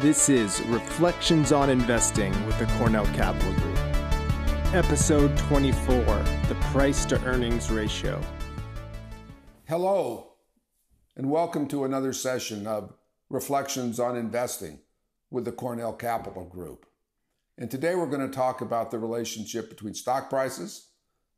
This 0.00 0.28
is 0.28 0.60
Reflections 0.66 1.52
on 1.52 1.70
Investing 1.70 2.30
with 2.46 2.58
the 2.58 2.66
Cornell 2.76 3.06
Capital 3.14 3.50
Group. 3.54 3.78
Episode 4.74 5.34
24 5.38 5.94
The 6.48 6.56
Price 6.70 7.06
to 7.06 7.18
Earnings 7.24 7.70
Ratio. 7.70 8.20
Hello, 9.66 10.34
and 11.16 11.30
welcome 11.30 11.66
to 11.68 11.84
another 11.84 12.12
session 12.12 12.66
of 12.66 12.92
Reflections 13.30 13.98
on 13.98 14.18
Investing 14.18 14.80
with 15.30 15.46
the 15.46 15.52
Cornell 15.52 15.94
Capital 15.94 16.44
Group. 16.44 16.84
And 17.56 17.70
today 17.70 17.94
we're 17.94 18.04
going 18.04 18.28
to 18.30 18.36
talk 18.36 18.60
about 18.60 18.90
the 18.90 18.98
relationship 18.98 19.70
between 19.70 19.94
stock 19.94 20.28
prices, 20.28 20.90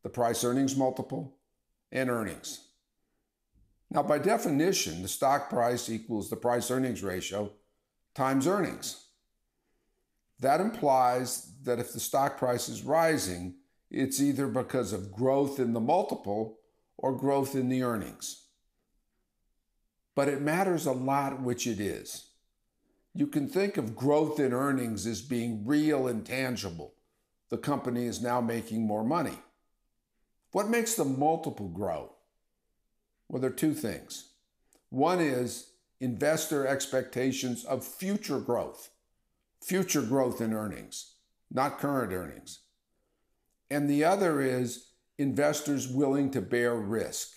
the 0.02 0.08
price 0.08 0.42
earnings 0.42 0.76
multiple, 0.76 1.36
and 1.92 2.10
earnings. 2.10 2.66
Now, 3.88 4.02
by 4.02 4.18
definition, 4.18 5.02
the 5.02 5.08
stock 5.08 5.48
price 5.48 5.88
equals 5.88 6.28
the 6.28 6.36
price 6.36 6.72
earnings 6.72 7.04
ratio 7.04 7.52
times 8.18 8.48
earnings. 8.48 9.04
That 10.40 10.60
implies 10.60 11.52
that 11.62 11.78
if 11.78 11.92
the 11.92 12.00
stock 12.00 12.36
price 12.36 12.68
is 12.68 12.82
rising, 12.82 13.54
it's 13.92 14.20
either 14.20 14.48
because 14.48 14.92
of 14.92 15.12
growth 15.12 15.60
in 15.60 15.72
the 15.72 15.80
multiple 15.80 16.58
or 16.96 17.16
growth 17.16 17.54
in 17.54 17.68
the 17.68 17.84
earnings. 17.84 18.46
But 20.16 20.26
it 20.26 20.42
matters 20.42 20.84
a 20.84 20.92
lot 20.92 21.40
which 21.42 21.64
it 21.68 21.78
is. 21.78 22.30
You 23.14 23.28
can 23.28 23.46
think 23.46 23.76
of 23.76 23.94
growth 23.94 24.40
in 24.40 24.52
earnings 24.52 25.06
as 25.06 25.22
being 25.22 25.64
real 25.64 26.08
and 26.08 26.26
tangible. 26.26 26.94
The 27.50 27.56
company 27.56 28.06
is 28.06 28.20
now 28.20 28.40
making 28.40 28.84
more 28.84 29.04
money. 29.04 29.38
What 30.50 30.68
makes 30.68 30.94
the 30.94 31.04
multiple 31.04 31.68
grow? 31.68 32.14
Well, 33.28 33.40
there 33.40 33.50
are 33.50 33.54
two 33.54 33.74
things. 33.74 34.30
One 34.90 35.20
is 35.20 35.70
investor 36.00 36.66
expectations 36.66 37.64
of 37.64 37.84
future 37.84 38.40
growth, 38.40 38.90
future 39.62 40.02
growth 40.02 40.40
in 40.40 40.52
earnings, 40.52 41.14
not 41.50 41.78
current 41.78 42.12
earnings. 42.12 42.60
And 43.70 43.88
the 43.88 44.04
other 44.04 44.40
is 44.40 44.90
investors 45.18 45.88
willing 45.88 46.30
to 46.30 46.40
bear 46.40 46.74
risk. 46.74 47.32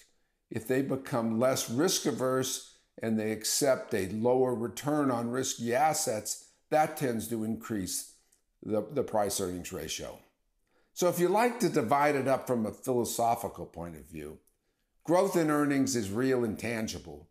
If 0.49 0.67
they 0.67 0.81
become 0.81 1.39
less 1.39 1.69
risk 1.69 2.05
averse 2.05 2.77
and 3.01 3.19
they 3.19 3.31
accept 3.31 3.93
a 3.93 4.09
lower 4.09 4.53
return 4.53 5.09
on 5.09 5.31
risky 5.31 5.73
assets, 5.73 6.49
that 6.69 6.97
tends 6.97 7.27
to 7.29 7.43
increase 7.43 8.13
the, 8.63 8.85
the 8.91 9.03
price 9.03 9.41
earnings 9.41 9.73
ratio. 9.73 10.19
So, 10.93 11.07
if 11.07 11.19
you 11.19 11.29
like 11.29 11.59
to 11.61 11.69
divide 11.69 12.15
it 12.15 12.27
up 12.27 12.47
from 12.47 12.65
a 12.65 12.71
philosophical 12.71 13.65
point 13.65 13.95
of 13.95 14.05
view, 14.05 14.39
Growth 15.03 15.35
in 15.35 15.49
earnings 15.49 15.95
is 15.95 16.11
real 16.11 16.43
and 16.43 16.59
tangible. 16.59 17.27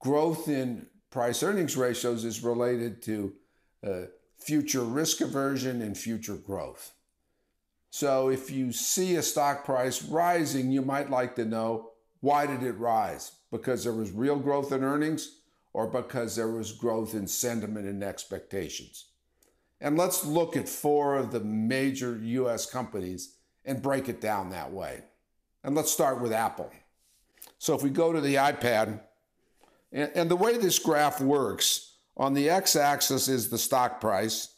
Growth 0.00 0.48
in 0.48 0.86
price 1.10 1.42
earnings 1.42 1.76
ratios 1.76 2.24
is 2.24 2.42
related 2.42 3.02
to 3.02 3.32
uh, 3.86 4.02
future 4.38 4.82
risk 4.82 5.20
aversion 5.20 5.82
and 5.82 5.96
future 5.96 6.36
growth. 6.36 6.92
So 7.90 8.28
if 8.28 8.50
you 8.50 8.72
see 8.72 9.16
a 9.16 9.22
stock 9.22 9.64
price 9.64 10.02
rising, 10.02 10.70
you 10.70 10.82
might 10.82 11.10
like 11.10 11.34
to 11.36 11.44
know 11.44 11.90
why 12.20 12.46
did 12.46 12.62
it 12.62 12.78
rise? 12.78 13.32
Because 13.50 13.84
there 13.84 13.92
was 13.92 14.10
real 14.10 14.36
growth 14.36 14.72
in 14.72 14.82
earnings 14.82 15.40
or 15.72 15.86
because 15.86 16.36
there 16.36 16.50
was 16.50 16.72
growth 16.72 17.14
in 17.14 17.26
sentiment 17.26 17.86
and 17.86 18.02
expectations. 18.02 19.06
And 19.80 19.96
let's 19.96 20.24
look 20.24 20.56
at 20.56 20.68
four 20.68 21.16
of 21.16 21.32
the 21.32 21.40
major 21.40 22.18
US 22.22 22.66
companies 22.66 23.36
and 23.64 23.82
break 23.82 24.08
it 24.08 24.20
down 24.20 24.50
that 24.50 24.72
way. 24.72 25.04
And 25.62 25.74
let's 25.74 25.92
start 25.92 26.20
with 26.20 26.32
Apple. 26.32 26.70
So 27.58 27.74
if 27.74 27.82
we 27.82 27.90
go 27.90 28.12
to 28.12 28.20
the 28.20 28.36
iPad, 28.36 29.00
and, 29.96 30.12
and 30.14 30.30
the 30.30 30.36
way 30.36 30.58
this 30.58 30.78
graph 30.78 31.22
works, 31.22 31.94
on 32.18 32.34
the 32.34 32.50
x 32.50 32.76
axis 32.76 33.28
is 33.28 33.48
the 33.48 33.58
stock 33.58 33.98
price. 34.00 34.54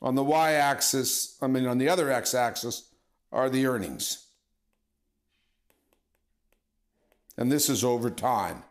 On 0.00 0.14
the 0.14 0.22
y 0.22 0.52
axis, 0.52 1.36
I 1.40 1.46
mean, 1.46 1.66
on 1.66 1.78
the 1.78 1.88
other 1.88 2.12
x 2.12 2.34
axis 2.34 2.90
are 3.32 3.48
the 3.48 3.66
earnings. 3.66 4.26
And 7.36 7.50
this 7.50 7.70
is 7.70 7.82
over 7.82 8.10
time. 8.10 8.62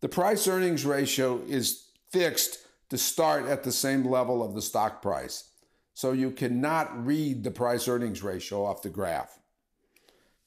The 0.00 0.08
price 0.08 0.48
earnings 0.48 0.84
ratio 0.84 1.40
is 1.46 1.90
fixed 2.10 2.58
to 2.90 2.98
start 2.98 3.46
at 3.46 3.62
the 3.62 3.72
same 3.72 4.04
level 4.04 4.42
of 4.42 4.54
the 4.54 4.62
stock 4.62 5.00
price. 5.00 5.50
So 5.94 6.12
you 6.12 6.30
cannot 6.30 7.06
read 7.06 7.44
the 7.44 7.50
price 7.50 7.86
earnings 7.86 8.22
ratio 8.22 8.64
off 8.64 8.82
the 8.82 8.90
graph. 8.90 9.38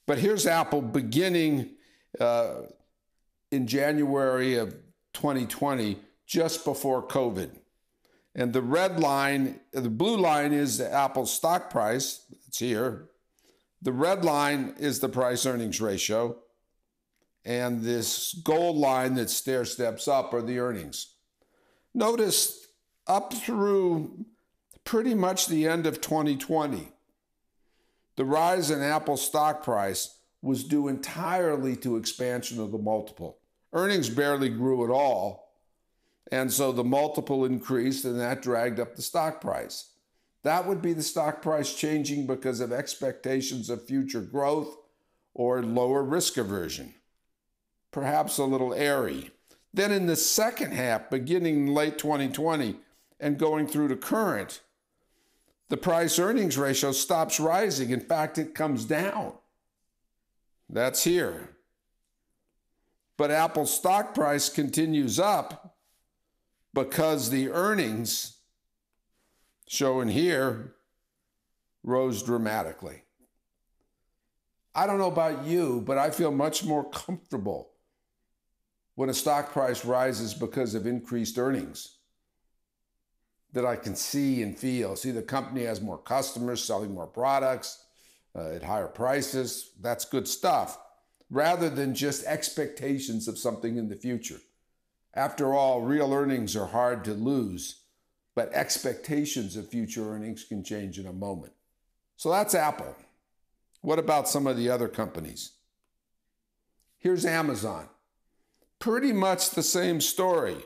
But 0.06 0.18
here's 0.18 0.46
Apple 0.46 0.82
beginning 0.82 1.70
uh, 2.18 2.62
in 3.52 3.66
January 3.66 4.56
of 4.56 4.74
2020, 5.12 5.98
just 6.26 6.64
before 6.64 7.06
COVID. 7.06 7.50
And 8.34 8.52
the 8.52 8.62
red 8.62 8.98
line, 8.98 9.60
the 9.72 9.90
blue 9.90 10.16
line 10.16 10.52
is 10.52 10.78
the 10.78 10.90
Apple 10.90 11.26
stock 11.26 11.70
price. 11.70 12.24
It's 12.48 12.58
here. 12.58 13.10
The 13.82 13.92
red 13.92 14.24
line 14.24 14.74
is 14.78 15.00
the 15.00 15.08
price 15.10 15.44
earnings 15.44 15.80
ratio. 15.80 16.38
And 17.44 17.82
this 17.82 18.32
gold 18.42 18.76
line 18.76 19.14
that 19.16 19.28
stair 19.28 19.64
steps 19.66 20.08
up 20.08 20.32
are 20.32 20.42
the 20.42 20.58
earnings. 20.58 21.14
Notice 21.92 22.68
up 23.06 23.34
through 23.34 24.24
pretty 24.84 25.14
much 25.14 25.46
the 25.46 25.68
end 25.68 25.86
of 25.86 26.00
2020, 26.00 26.88
the 28.16 28.24
rise 28.24 28.70
in 28.70 28.80
Apple 28.80 29.16
stock 29.16 29.62
price 29.62 30.16
was 30.40 30.64
due 30.64 30.88
entirely 30.88 31.76
to 31.76 31.96
expansion 31.96 32.60
of 32.60 32.72
the 32.72 32.78
multiple. 32.78 33.38
Earnings 33.72 34.10
barely 34.10 34.48
grew 34.48 34.84
at 34.84 34.90
all, 34.90 35.52
and 36.30 36.52
so 36.52 36.72
the 36.72 36.84
multiple 36.84 37.44
increased 37.44 38.04
and 38.04 38.20
that 38.20 38.42
dragged 38.42 38.78
up 38.78 38.94
the 38.94 39.02
stock 39.02 39.40
price. 39.40 39.90
That 40.42 40.66
would 40.66 40.82
be 40.82 40.92
the 40.92 41.02
stock 41.02 41.40
price 41.40 41.74
changing 41.74 42.26
because 42.26 42.60
of 42.60 42.72
expectations 42.72 43.70
of 43.70 43.86
future 43.86 44.20
growth 44.20 44.76
or 45.34 45.62
lower 45.62 46.02
risk 46.02 46.36
aversion. 46.36 46.94
Perhaps 47.90 48.38
a 48.38 48.44
little 48.44 48.74
airy. 48.74 49.30
Then 49.72 49.92
in 49.92 50.06
the 50.06 50.16
second 50.16 50.72
half, 50.72 51.10
beginning 51.10 51.68
late 51.68 51.98
2020 51.98 52.76
and 53.20 53.38
going 53.38 53.66
through 53.66 53.88
to 53.88 53.96
current, 53.96 54.60
the 55.68 55.76
price 55.76 56.18
earnings 56.18 56.58
ratio 56.58 56.92
stops 56.92 57.40
rising. 57.40 57.90
In 57.90 58.00
fact, 58.00 58.36
it 58.36 58.54
comes 58.54 58.84
down. 58.84 59.32
That's 60.68 61.04
here. 61.04 61.56
But 63.22 63.30
Apple's 63.30 63.72
stock 63.72 64.16
price 64.16 64.48
continues 64.48 65.20
up 65.20 65.76
because 66.74 67.30
the 67.30 67.50
earnings 67.50 68.38
shown 69.68 70.08
here 70.08 70.74
rose 71.84 72.24
dramatically. 72.24 73.04
I 74.74 74.88
don't 74.88 74.98
know 74.98 75.06
about 75.06 75.44
you, 75.44 75.84
but 75.86 75.98
I 75.98 76.10
feel 76.10 76.32
much 76.32 76.64
more 76.64 76.82
comfortable 76.90 77.70
when 78.96 79.08
a 79.08 79.14
stock 79.14 79.52
price 79.52 79.84
rises 79.84 80.34
because 80.34 80.74
of 80.74 80.84
increased 80.84 81.38
earnings 81.38 81.98
that 83.52 83.64
I 83.64 83.76
can 83.76 83.94
see 83.94 84.42
and 84.42 84.58
feel. 84.58 84.96
See, 84.96 85.12
the 85.12 85.22
company 85.22 85.62
has 85.62 85.80
more 85.80 85.98
customers, 85.98 86.64
selling 86.64 86.92
more 86.92 87.06
products 87.06 87.84
uh, 88.34 88.48
at 88.48 88.64
higher 88.64 88.88
prices. 88.88 89.70
That's 89.80 90.04
good 90.06 90.26
stuff, 90.26 90.76
rather 91.32 91.70
than 91.70 91.94
just 91.94 92.26
expectations 92.26 93.26
of 93.26 93.38
something 93.38 93.78
in 93.78 93.88
the 93.88 93.96
future. 93.96 94.38
After 95.14 95.54
all, 95.54 95.80
real 95.80 96.12
earnings 96.12 96.54
are 96.54 96.66
hard 96.66 97.04
to 97.06 97.14
lose, 97.14 97.80
but 98.34 98.52
expectations 98.52 99.56
of 99.56 99.66
future 99.66 100.12
earnings 100.12 100.44
can 100.44 100.62
change 100.62 100.98
in 100.98 101.06
a 101.06 101.12
moment. 101.12 101.54
So 102.16 102.30
that's 102.30 102.54
Apple. 102.54 102.94
What 103.80 103.98
about 103.98 104.28
some 104.28 104.46
of 104.46 104.58
the 104.58 104.68
other 104.68 104.88
companies? 104.88 105.52
Here's 106.98 107.24
Amazon. 107.24 107.88
Pretty 108.78 109.12
much 109.12 109.50
the 109.50 109.62
same 109.62 110.02
story. 110.02 110.58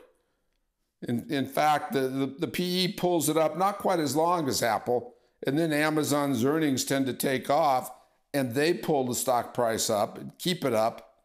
In, 1.07 1.27
in 1.29 1.45
fact, 1.45 1.93
the, 1.93 2.01
the, 2.01 2.35
the 2.39 2.47
PE 2.47 2.93
pulls 2.93 3.29
it 3.29 3.37
up 3.37 3.57
not 3.57 3.77
quite 3.77 3.99
as 3.99 4.17
long 4.17 4.49
as 4.49 4.61
Apple, 4.61 5.13
and 5.45 5.57
then 5.57 5.71
Amazon's 5.71 6.43
earnings 6.43 6.83
tend 6.83 7.05
to 7.05 7.13
take 7.13 7.49
off, 7.49 7.89
and 8.33 8.53
they 8.53 8.73
pull 8.73 9.05
the 9.05 9.15
stock 9.15 9.53
price 9.53 9.89
up 9.89 10.17
and 10.17 10.37
keep 10.37 10.65
it 10.65 10.73
up, 10.73 11.15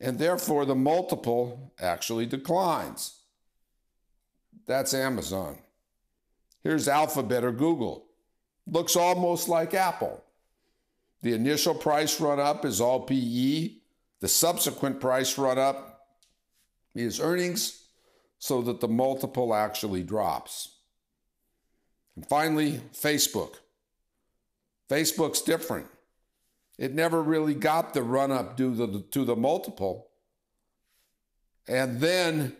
and 0.00 0.18
therefore 0.18 0.64
the 0.64 0.74
multiple 0.74 1.72
actually 1.78 2.26
declines. 2.26 3.20
That's 4.66 4.94
Amazon. 4.94 5.58
Here's 6.62 6.88
Alphabet 6.88 7.44
or 7.44 7.52
Google. 7.52 8.06
Looks 8.66 8.96
almost 8.96 9.48
like 9.48 9.74
Apple. 9.74 10.22
The 11.22 11.34
initial 11.34 11.74
price 11.74 12.20
run 12.20 12.38
up 12.38 12.64
is 12.64 12.80
all 12.80 13.00
PE. 13.00 13.72
The 14.20 14.28
subsequent 14.28 15.00
price 15.00 15.36
run 15.38 15.58
up 15.58 16.06
is 16.94 17.20
earnings 17.20 17.84
so 18.38 18.62
that 18.62 18.80
the 18.80 18.88
multiple 18.88 19.54
actually 19.54 20.02
drops. 20.02 20.76
And 22.16 22.26
finally, 22.26 22.80
Facebook. 22.92 23.56
Facebook's 24.88 25.42
different. 25.42 25.86
It 26.80 26.94
never 26.94 27.22
really 27.22 27.54
got 27.54 27.92
the 27.92 28.02
run 28.02 28.32
up 28.32 28.56
due 28.56 28.74
to 28.74 28.86
the, 28.86 29.00
to 29.10 29.26
the 29.26 29.36
multiple. 29.36 30.08
And 31.68 32.00
then 32.00 32.56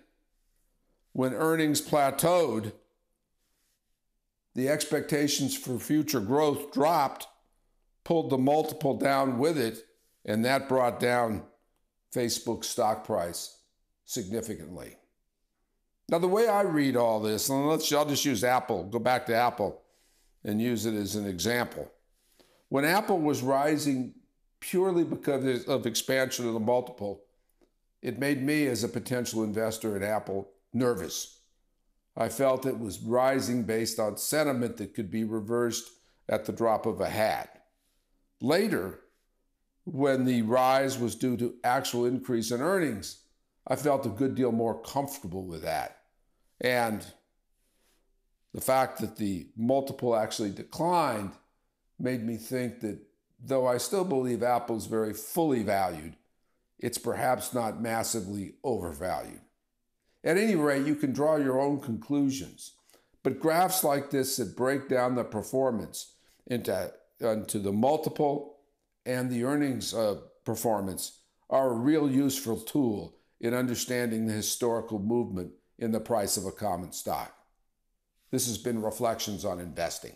when 1.15 1.33
earnings 1.33 1.81
plateaued, 1.81 2.75
the 4.55 4.69
expectations 4.69 5.57
for 5.57 5.79
future 5.79 6.21
growth 6.21 6.71
dropped, 6.71 7.29
pulled 8.05 8.29
the 8.29 8.37
multiple 8.37 8.99
down 8.99 9.39
with 9.39 9.57
it, 9.57 9.87
and 10.27 10.45
that 10.45 10.69
brought 10.69 11.01
down 11.01 11.45
Facebook's 12.15 12.69
stock 12.69 13.05
price 13.05 13.63
significantly. 14.05 14.99
Now, 16.11 16.19
the 16.19 16.29
way 16.29 16.47
I 16.47 16.61
read 16.61 16.95
all 16.95 17.21
this, 17.21 17.49
and 17.49 17.67
let's 17.67 17.91
I'll 17.91 18.05
just 18.05 18.27
use 18.27 18.45
Apple, 18.45 18.85
go 18.85 18.99
back 18.99 19.25
to 19.27 19.35
Apple 19.35 19.81
and 20.45 20.61
use 20.61 20.85
it 20.85 20.95
as 20.95 21.17
an 21.17 21.27
example. 21.27 21.91
When 22.71 22.85
Apple 22.85 23.19
was 23.19 23.43
rising 23.43 24.15
purely 24.61 25.03
because 25.03 25.65
of 25.67 25.87
expansion 25.87 26.47
of 26.47 26.55
the 26.55 26.61
multiple, 26.61 27.25
it 28.01 28.19
made 28.19 28.43
me, 28.43 28.67
as 28.67 28.85
a 28.85 28.89
potential 28.89 29.43
investor 29.43 29.97
in 29.97 30.05
Apple, 30.05 30.53
nervous. 30.73 31.41
I 32.17 32.29
felt 32.29 32.67
it 32.67 32.79
was 32.79 33.01
rising 33.01 33.65
based 33.65 33.99
on 33.99 34.17
sentiment 34.17 34.77
that 34.77 34.95
could 34.95 35.11
be 35.11 35.25
reversed 35.25 35.91
at 36.29 36.45
the 36.45 36.53
drop 36.53 36.87
of 36.87 37.01
a 37.01 37.09
hat. 37.09 37.65
Later, 38.41 39.01
when 39.85 40.25
the 40.25 40.43
rise 40.43 40.97
was 40.97 41.17
due 41.17 41.37
to 41.39 41.55
actual 41.65 42.05
increase 42.05 42.53
in 42.53 42.61
earnings, 42.61 43.25
I 43.67 43.75
felt 43.75 44.07
a 44.07 44.11
good 44.11 44.37
deal 44.37 44.53
more 44.53 44.81
comfortable 44.81 45.45
with 45.45 45.63
that. 45.63 45.97
And 46.61 47.05
the 48.55 48.61
fact 48.61 49.01
that 49.01 49.17
the 49.17 49.49
multiple 49.57 50.15
actually 50.15 50.51
declined 50.51 51.33
made 52.01 52.25
me 52.25 52.37
think 52.37 52.81
that 52.81 52.99
though 53.43 53.67
I 53.67 53.79
still 53.79 54.05
believe 54.05 54.43
Apple's 54.43 54.87
very 54.87 55.13
fully 55.13 55.63
valued, 55.63 56.17
it's 56.79 56.99
perhaps 56.99 57.53
not 57.53 57.83
massively 57.83 58.55
overvalued. 58.65 59.41
At 60.25 60.37
any 60.37 60.55
rate, 60.55 60.87
you 60.87 60.95
can 60.95 61.13
draw 61.13 61.37
your 61.37 61.61
own 61.61 61.81
conclusions. 61.81 62.73
But 63.23 63.41
graphs 63.41 63.85
like 63.85 64.11
this 64.11 64.37
that 64.37 64.57
break 64.57 64.89
down 64.89 65.15
the 65.15 65.25
performance 65.25 66.15
into, 66.47 66.93
into 67.21 67.59
the 67.59 67.73
multiple 67.73 68.59
and 69.05 69.31
the 69.31 69.45
earnings 69.45 69.95
uh, 69.95 70.17
performance 70.45 71.21
are 71.49 71.71
a 71.71 71.75
real 71.75 72.11
useful 72.11 72.59
tool 72.59 73.17
in 73.41 73.55
understanding 73.55 74.27
the 74.27 74.33
historical 74.33 74.99
movement 74.99 75.53
in 75.79 75.93
the 75.93 76.01
price 76.01 76.37
of 76.37 76.47
a 76.47 76.53
common 76.53 76.93
stock. 76.93 77.35
This 78.31 78.47
has 78.47 78.59
been 78.59 78.83
Reflections 78.83 79.45
on 79.45 79.59
Investing. 79.59 80.15